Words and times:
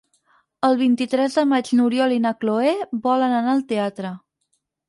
El 0.67 0.77
vint-i-tres 0.79 1.37
de 1.39 1.43
maig 1.51 1.69
n'Oriol 1.81 2.17
i 2.17 2.19
na 2.25 2.33
Cloè 2.41 2.75
volen 3.07 3.39
anar 3.43 3.55
al 3.55 3.63
teatre. 3.75 4.17